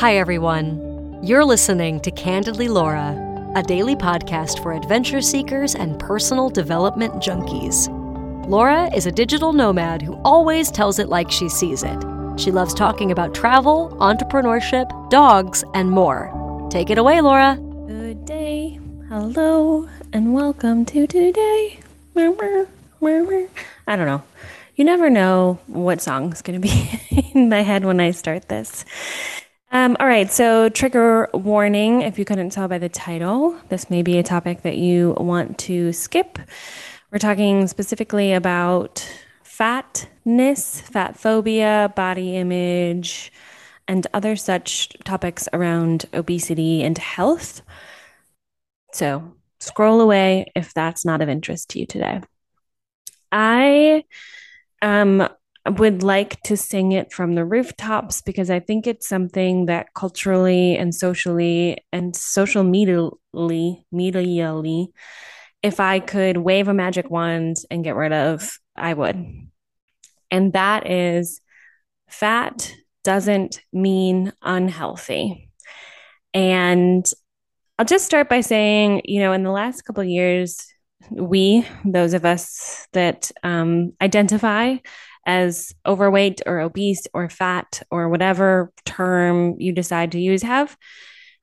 [0.00, 1.20] Hi, everyone.
[1.22, 7.86] You're listening to Candidly Laura, a daily podcast for adventure seekers and personal development junkies.
[8.48, 12.02] Laura is a digital nomad who always tells it like she sees it.
[12.38, 16.32] She loves talking about travel, entrepreneurship, dogs, and more.
[16.70, 17.56] Take it away, Laura.
[17.86, 18.80] Good day.
[19.10, 21.78] Hello, and welcome to today.
[23.86, 24.22] I don't know.
[24.76, 28.86] You never know what song's going to be in my head when I start this.
[29.72, 34.02] Um, all right, so trigger warning if you couldn't tell by the title, this may
[34.02, 36.40] be a topic that you want to skip.
[37.12, 39.08] We're talking specifically about
[39.44, 43.30] fatness, fat phobia, body image,
[43.86, 47.62] and other such topics around obesity and health.
[48.92, 52.22] So scroll away if that's not of interest to you today.
[53.30, 54.02] I
[54.82, 55.28] um
[55.68, 60.76] would like to sing it from the rooftops because I think it's something that culturally
[60.76, 64.88] and socially and social medially, medially,
[65.62, 69.48] if I could wave a magic wand and get rid of, I would.
[70.30, 71.40] And that is
[72.08, 72.74] fat
[73.04, 75.50] doesn't mean unhealthy.
[76.32, 77.06] And
[77.78, 80.66] I'll just start by saying, you know, in the last couple years,
[81.10, 84.76] we, those of us that um, identify
[85.26, 90.76] as overweight or obese or fat or whatever term you decide to use have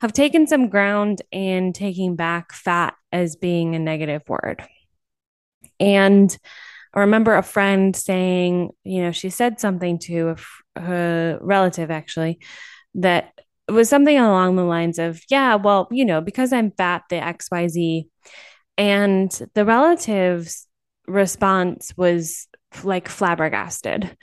[0.00, 4.62] have taken some ground in taking back fat as being a negative word.
[5.80, 6.36] And
[6.94, 10.36] I remember a friend saying, you know, she said something to
[10.76, 12.40] a, a relative actually
[12.94, 13.32] that
[13.68, 18.08] was something along the lines of, yeah, well, you know, because I'm fat, the XYZ.
[18.78, 20.66] And the relative's
[21.06, 22.48] response was
[22.82, 24.16] like flabbergasted.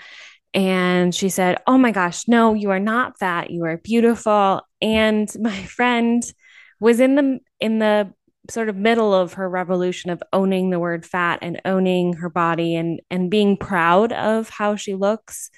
[0.54, 3.50] And she said, Oh my gosh, no, you are not fat.
[3.50, 4.62] You are beautiful.
[4.82, 6.24] And my friend
[6.80, 8.14] was in the in the
[8.50, 12.76] sort of middle of her revolution of owning the word fat and owning her body
[12.76, 15.50] and and being proud of how she looks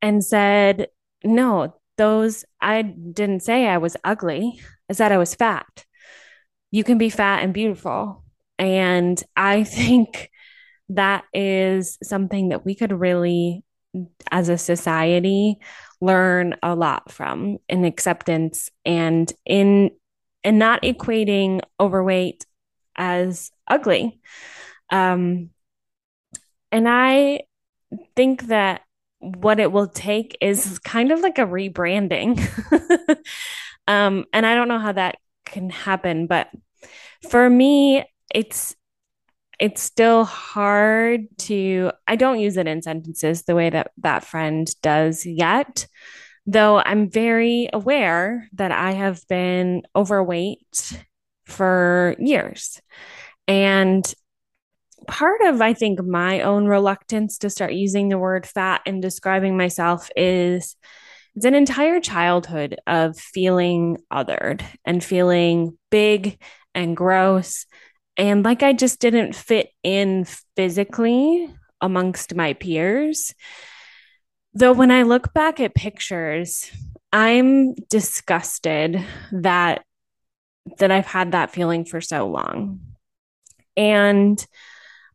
[0.00, 0.88] and said,
[1.24, 4.60] "No, those I didn't say I was ugly.
[4.88, 5.84] I said I was fat.
[6.70, 8.24] You can be fat and beautiful."
[8.58, 10.30] And I think
[10.90, 13.64] that is something that we could really,
[14.30, 15.58] as a society,
[16.00, 19.90] learn a lot from in acceptance and in
[20.42, 22.44] and not equating overweight
[22.96, 24.20] as ugly.
[24.90, 25.50] Um,
[26.70, 27.44] and I
[28.14, 28.82] think that
[29.20, 32.38] what it will take is kind of like a rebranding.
[33.86, 35.16] um, and I don't know how that
[35.46, 36.48] can happen, but
[37.30, 38.76] for me, it's
[39.58, 44.74] it's still hard to i don't use it in sentences the way that that friend
[44.82, 45.86] does yet
[46.46, 50.98] though i'm very aware that i have been overweight
[51.46, 52.80] for years.
[53.46, 54.12] And
[55.06, 59.54] part of i think my own reluctance to start using the word fat in describing
[59.54, 60.76] myself is
[61.34, 66.40] it's an entire childhood of feeling othered and feeling big
[66.74, 67.66] and gross
[68.16, 70.26] and like I just didn't fit in
[70.56, 71.48] physically
[71.80, 73.34] amongst my peers.
[74.54, 76.70] Though when I look back at pictures,
[77.12, 79.84] I'm disgusted that
[80.78, 82.80] that I've had that feeling for so long.
[83.76, 84.44] And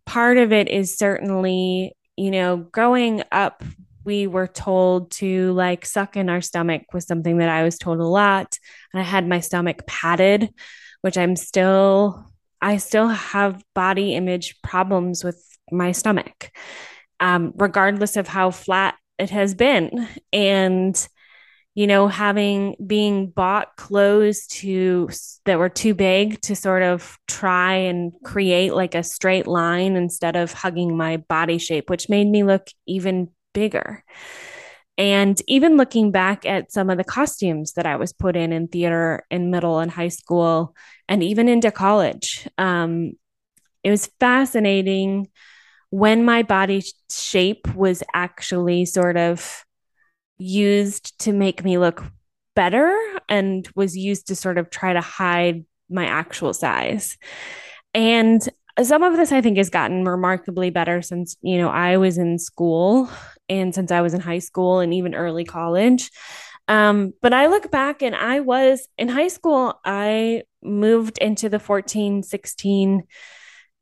[0.06, 3.64] part of it is certainly, you know, growing up
[4.04, 8.00] we were told to like suck in our stomach was something that I was told
[8.00, 8.58] a lot.
[8.94, 10.50] And I had my stomach padded,
[11.02, 12.26] which I'm still
[12.62, 16.52] I still have body image problems with my stomach,
[17.20, 20.08] um, regardless of how flat it has been.
[20.34, 21.08] And,
[21.76, 25.10] you know, having being bought clothes to
[25.46, 30.36] that were too big to sort of try and create like a straight line instead
[30.36, 34.04] of hugging my body shape, which made me look even bigger.
[35.00, 38.68] And even looking back at some of the costumes that I was put in in
[38.68, 40.76] theater in middle and high school,
[41.08, 43.14] and even into college, um,
[43.82, 45.30] it was fascinating
[45.90, 49.64] when my body shape was actually sort of
[50.38, 52.04] used to make me look
[52.54, 52.94] better
[53.30, 57.18] and was used to sort of try to hide my actual size.
[57.94, 58.48] And
[58.84, 62.40] some of this I think has gotten remarkably better since, you know, I was in
[62.40, 63.10] school
[63.48, 66.12] and since I was in high school and even early college.
[66.68, 71.60] Um, but I look back and I was in high school, I moved into the
[71.60, 73.04] 14, 16,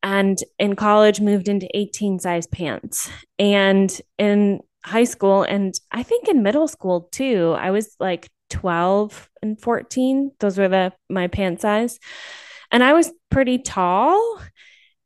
[0.04, 3.10] and in college moved into 18 size pants.
[3.38, 9.30] And in high school, and I think in middle school too, I was like 12
[9.42, 10.32] and 14.
[10.40, 12.00] Those were the my pant size.
[12.72, 14.40] And I was pretty tall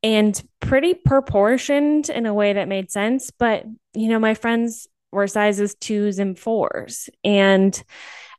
[0.03, 3.31] and pretty proportioned in a way that made sense.
[3.31, 7.09] But, you know, my friends were sizes twos and fours.
[7.24, 7.81] And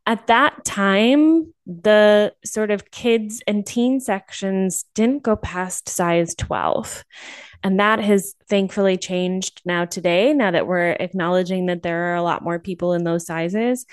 [0.07, 7.05] at that time, the sort of kids and teen sections didn't go past size 12.
[7.63, 12.23] And that has thankfully changed now today, now that we're acknowledging that there are a
[12.23, 13.87] lot more people in those sizes.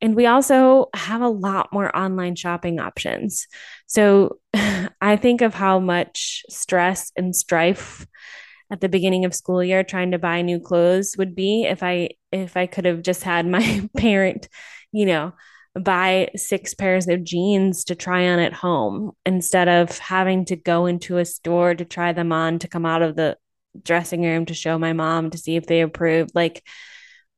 [0.00, 3.46] And we also have a lot more online shopping options.
[3.86, 4.38] So
[5.02, 8.06] I think of how much stress and strife
[8.70, 12.10] at the beginning of school year trying to buy new clothes would be if I
[12.30, 14.48] if I could have just had my parent,
[14.92, 15.32] you know,
[15.74, 20.86] buy six pairs of jeans to try on at home instead of having to go
[20.86, 23.36] into a store to try them on to come out of the
[23.82, 26.30] dressing room to show my mom to see if they approved.
[26.32, 26.62] Like,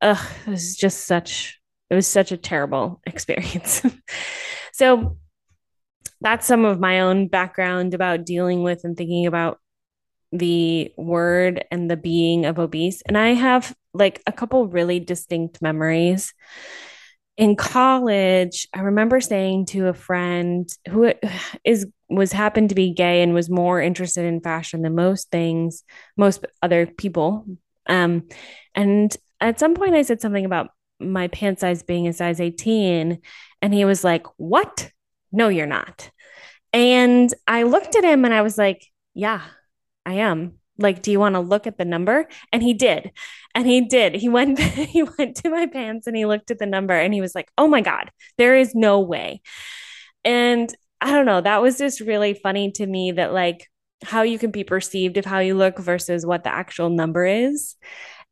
[0.03, 1.59] ugh, it was just such
[1.89, 3.81] it was such a terrible experience.
[4.75, 5.17] so
[6.25, 9.61] that's some of my own background about dealing with and thinking about
[10.33, 13.03] the word and the being of obese.
[13.07, 16.33] And I have like a couple really distinct memories.
[17.37, 21.13] In college, I remember saying to a friend who
[21.63, 25.85] is was happened to be gay and was more interested in fashion than most things,
[26.17, 27.45] most other people.
[27.87, 28.29] Um,
[28.75, 33.19] and at some point, I said something about my pant size being a size 18.
[33.61, 34.91] And he was like, What?
[35.33, 36.11] No, you're not.
[36.75, 39.41] And I looked at him and I was like, Yeah,
[40.05, 40.59] I am.
[40.77, 42.27] Like, do you want to look at the number?
[42.53, 43.13] And he did.
[43.55, 44.17] And he did.
[44.17, 47.21] He went he went to my pants and he looked at the number and he
[47.21, 49.41] was like, "Oh my god, there is no way."
[50.25, 53.71] And I don't know, that was just really funny to me that like
[54.03, 57.77] how you can be perceived of how you look versus what the actual number is.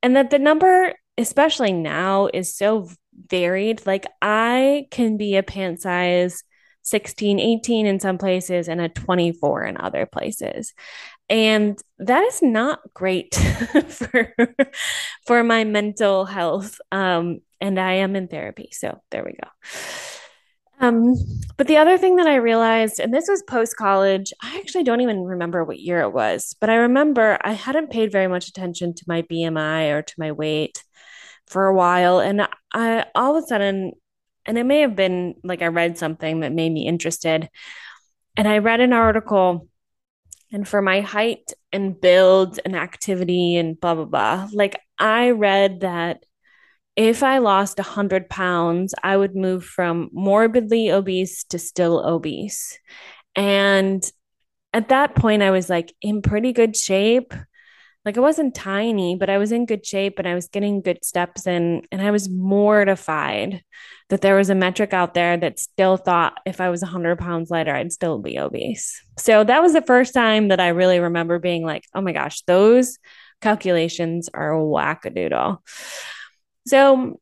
[0.02, 2.88] And that the number especially now is so
[3.28, 3.86] varied.
[3.86, 6.42] Like I can be a pant size
[6.82, 10.74] 16, 18 in some places and a 24 in other places.
[11.28, 13.34] And that is not great
[13.88, 14.34] for
[15.26, 16.80] for my mental health.
[16.90, 18.68] Um, and I am in therapy.
[18.72, 19.48] So there we go.
[20.82, 21.14] Um,
[21.56, 25.00] but the other thing that I realized, and this was post college, I actually don't
[25.00, 28.92] even remember what year it was, but I remember I hadn't paid very much attention
[28.94, 30.82] to my BMI or to my weight
[31.46, 32.18] for a while.
[32.18, 33.92] And I all of a sudden,
[34.46, 37.48] and it may have been like I read something that made me interested.
[38.36, 39.68] And I read an article,
[40.50, 45.80] and for my height and build and activity and blah, blah, blah, like I read
[45.80, 46.24] that
[46.94, 52.78] if I lost 100 pounds, I would move from morbidly obese to still obese.
[53.34, 54.04] And
[54.74, 57.32] at that point, I was like in pretty good shape
[58.04, 61.04] like I wasn't tiny, but I was in good shape and I was getting good
[61.04, 61.82] steps in.
[61.92, 63.62] And I was mortified
[64.08, 67.50] that there was a metric out there that still thought if I was 100 pounds
[67.50, 69.00] lighter, I'd still be obese.
[69.18, 72.42] So that was the first time that I really remember being like, oh my gosh,
[72.42, 72.98] those
[73.40, 75.58] calculations are wackadoodle.
[76.66, 77.20] So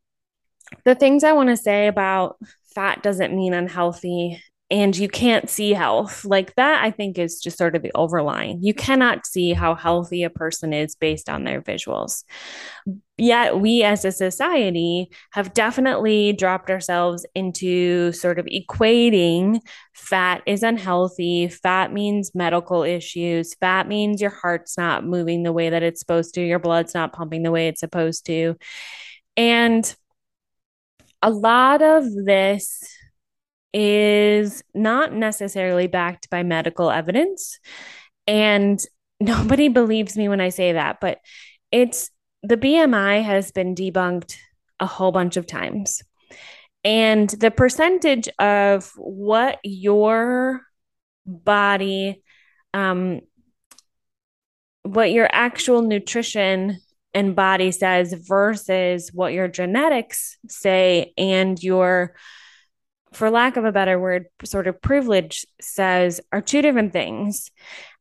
[0.84, 2.36] the things I want to say about
[2.74, 6.24] fat doesn't mean unhealthy and you can't see health.
[6.24, 8.58] Like that, I think is just sort of the overline.
[8.60, 12.22] You cannot see how healthy a person is based on their visuals.
[13.18, 19.60] Yet, we as a society have definitely dropped ourselves into sort of equating
[19.92, 21.48] fat is unhealthy.
[21.48, 23.54] Fat means medical issues.
[23.56, 26.40] Fat means your heart's not moving the way that it's supposed to.
[26.42, 28.56] Your blood's not pumping the way it's supposed to.
[29.36, 29.94] And
[31.22, 32.82] a lot of this
[33.72, 37.58] is not necessarily backed by medical evidence.
[38.26, 38.80] And
[39.20, 41.18] nobody believes me when I say that, but
[41.70, 42.10] it's
[42.42, 44.36] the BMI has been debunked
[44.78, 46.02] a whole bunch of times.
[46.84, 50.62] And the percentage of what your
[51.26, 52.22] body,
[52.72, 53.20] um,
[54.82, 56.78] what your actual nutrition
[57.12, 62.14] and body says versus what your genetics say and your
[63.12, 67.50] for lack of a better word, sort of privilege says are two different things.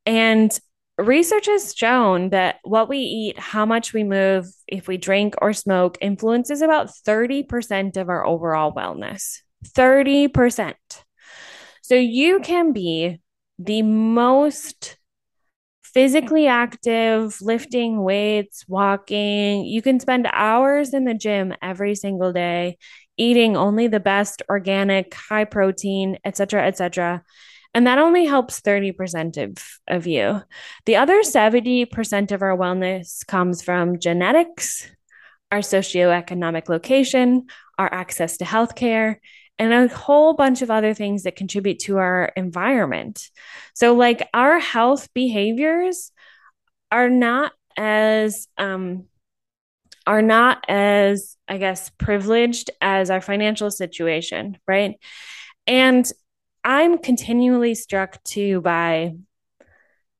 [0.06, 0.58] And
[0.98, 5.54] research has shown that what we eat, how much we move, if we drink or
[5.54, 9.39] smoke, influences about 30% of our overall wellness.
[9.66, 10.75] 30%.
[11.82, 13.20] So you can be
[13.58, 14.98] the most
[15.84, 19.66] physically active, lifting weights, walking.
[19.66, 22.78] You can spend hours in the gym every single day
[23.20, 27.24] eating only the best organic, high protein, etc., etc.
[27.76, 30.42] And that only helps 30% of, of you.
[30.86, 34.90] The other 70% of our wellness comes from genetics,
[35.52, 37.46] our socioeconomic location,
[37.78, 39.18] our access to healthcare,
[39.60, 43.30] and a whole bunch of other things that contribute to our environment.
[43.74, 46.12] So, like our health behaviors
[46.92, 49.06] are not as um,
[50.10, 54.96] are not as I guess privileged as our financial situation, right?
[55.68, 56.12] And
[56.63, 59.13] I'm continually struck too by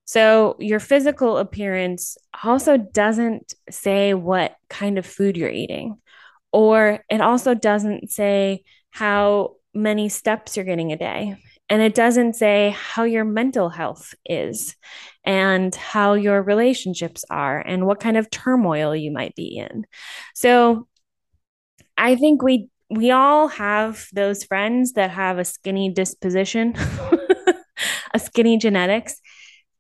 [0.06, 5.98] so your physical appearance also doesn't say what kind of food you're eating,
[6.52, 11.36] or it also doesn't say how many steps you're getting a day.
[11.70, 14.76] And it doesn't say how your mental health is
[15.24, 19.86] and how your relationships are and what kind of turmoil you might be in.
[20.34, 20.88] So
[21.98, 26.74] I think we we all have those friends that have a skinny disposition,
[28.14, 29.22] a skinny genetics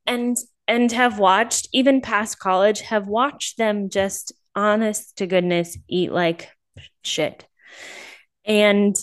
[0.09, 6.11] and and have watched even past college have watched them just honest to goodness eat
[6.11, 6.49] like
[7.03, 7.47] shit
[8.45, 8.95] and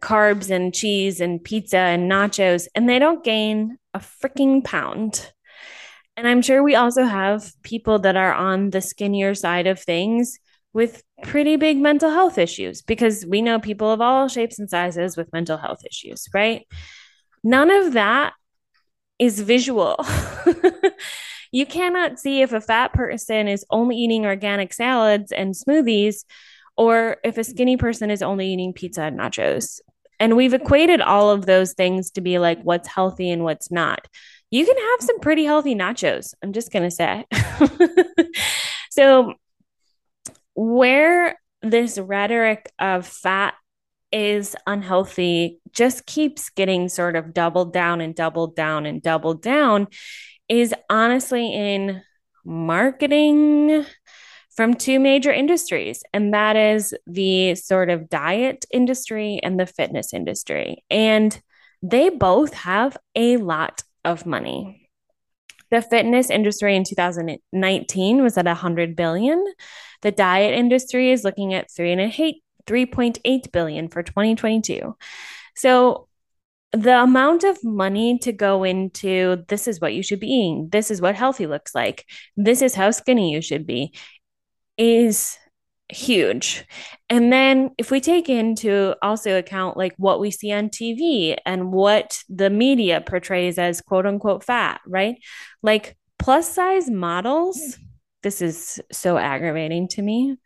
[0.00, 5.32] carbs and cheese and pizza and nachos, and they don't gain a freaking pound.
[6.16, 10.38] And I'm sure we also have people that are on the skinnier side of things
[10.72, 15.16] with pretty big mental health issues because we know people of all shapes and sizes
[15.16, 16.66] with mental health issues, right?
[17.42, 18.34] None of that
[19.18, 19.96] is visual.
[21.52, 26.24] you cannot see if a fat person is only eating organic salads and smoothies
[26.76, 29.80] or if a skinny person is only eating pizza and nachos.
[30.20, 34.06] And we've equated all of those things to be like what's healthy and what's not.
[34.50, 37.24] You can have some pretty healthy nachos, I'm just going to say.
[38.90, 39.34] so,
[40.54, 43.54] where this rhetoric of fat
[44.12, 49.86] is unhealthy just keeps getting sort of doubled down and doubled down and doubled down
[50.48, 52.02] is honestly in
[52.44, 53.86] marketing
[54.56, 60.12] from two major industries, and that is the sort of diet industry and the fitness
[60.12, 60.84] industry.
[60.90, 61.40] And
[61.82, 64.88] they both have a lot of money.
[65.70, 69.44] The fitness industry in 2019 was at 100 billion.
[70.02, 72.34] The diet industry is looking at three and a half,
[72.66, 74.96] 3.8 billion for 2022.
[75.54, 76.08] So
[76.72, 80.90] the amount of money to go into this is what you should be eating, this
[80.90, 82.04] is what healthy looks like,
[82.36, 83.92] this is how skinny you should be
[84.80, 85.36] is
[85.90, 86.64] huge.
[87.10, 91.70] And then if we take into also account like what we see on TV and
[91.70, 95.16] what the media portrays as quote unquote fat, right?
[95.62, 97.76] Like plus size models,
[98.22, 100.36] this is so aggravating to me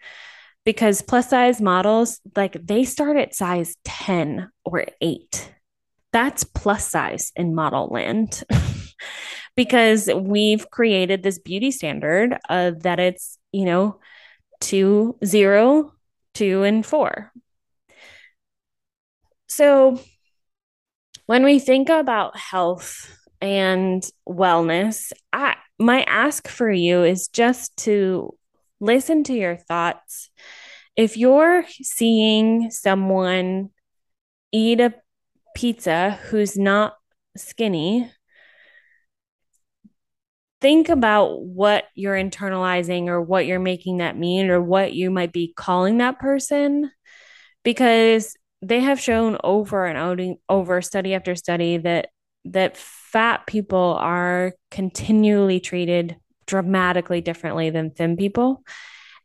[0.65, 5.53] because plus size models like they start at size 10 or 8.
[6.13, 8.43] That's plus size in model land.
[9.57, 14.01] because we've created this beauty standard uh, that it's, you know,
[14.65, 15.93] two, zero,
[16.33, 17.31] two, and four.
[19.47, 20.01] So
[21.27, 28.35] when we think about health and wellness, I, my ask for you is just to
[28.81, 30.31] listen to your thoughts.
[30.97, 33.71] If you're seeing someone
[34.51, 34.95] eat a
[35.55, 36.95] pizza who's not
[37.37, 38.11] skinny,
[40.65, 45.31] think about what you're internalizing or what you're making that mean or what you might
[45.31, 46.91] be calling that person
[47.65, 52.09] because they have shown over and over study after study that
[52.47, 56.17] that fat people are continually treated
[56.47, 58.63] dramatically differently than thin people.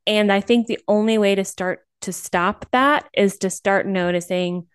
[0.05, 4.67] And i think the only way to start to stop that is to start noticing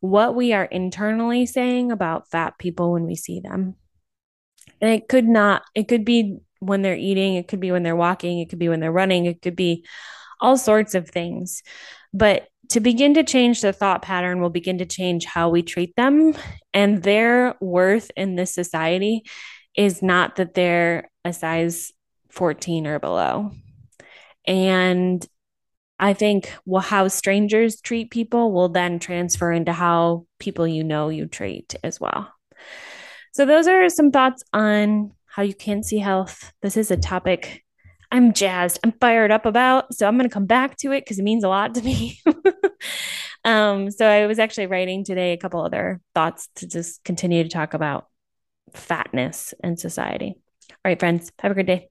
[0.00, 3.76] what we are internally saying about fat people when we see them
[4.80, 7.96] and it could not, it could be when they're eating, it could be when they're
[7.96, 9.84] walking, it could be when they're running, it could be
[10.40, 11.62] all sorts of things.
[12.12, 15.94] But to begin to change the thought pattern will begin to change how we treat
[15.96, 16.34] them.
[16.72, 19.24] And their worth in this society
[19.76, 21.92] is not that they're a size
[22.30, 23.52] 14 or below.
[24.46, 25.26] And
[25.98, 31.08] I think well, how strangers treat people will then transfer into how people you know
[31.08, 32.32] you treat as well.
[33.32, 36.52] So, those are some thoughts on how you can see health.
[36.62, 37.64] This is a topic
[38.12, 39.94] I'm jazzed, I'm fired up about.
[39.94, 42.20] So, I'm going to come back to it because it means a lot to me.
[43.44, 47.48] um, so, I was actually writing today a couple other thoughts to just continue to
[47.48, 48.06] talk about
[48.74, 50.34] fatness and society.
[50.70, 51.90] All right, friends, have a good day.